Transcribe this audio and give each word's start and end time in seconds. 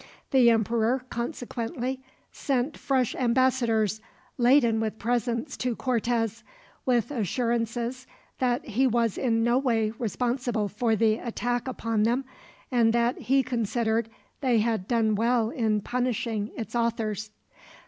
The 0.31 0.49
emperor 0.49 1.05
consequently 1.11 2.01
sent 2.31 2.75
fresh 2.75 3.13
ambassadors 3.13 4.01
laden 4.39 4.79
with 4.79 4.97
presents 4.97 5.55
to 5.57 5.75
Cortez, 5.75 6.43
with 6.87 7.11
assurances 7.11 8.07
that 8.39 8.65
he 8.69 8.87
was 8.87 9.15
in 9.15 9.43
no 9.43 9.59
way 9.59 9.91
responsible 9.99 10.67
for 10.69 10.95
the 10.95 11.19
attack 11.19 11.67
upon 11.67 12.01
them, 12.01 12.25
and 12.71 12.93
that 12.93 13.19
he 13.19 13.43
considered 13.43 14.09
they 14.39 14.57
had 14.57 14.87
done 14.87 15.13
well 15.13 15.51
in 15.51 15.81
punishing 15.81 16.49
its 16.57 16.73
authors. 16.73 17.29